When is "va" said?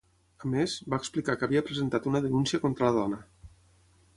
0.93-0.99